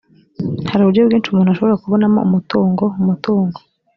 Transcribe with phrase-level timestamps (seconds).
[0.69, 3.57] hari uburyo bwinshi umuntu ashobora kubonamo umutungo umutungo